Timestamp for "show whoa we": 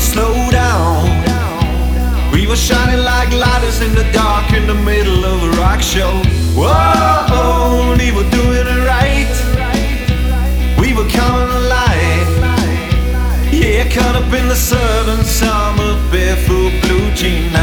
5.82-8.10